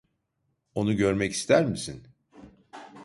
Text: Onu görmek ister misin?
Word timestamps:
Onu 0.75 0.95
görmek 0.97 1.31
ister 1.31 1.65
misin? 1.65 2.03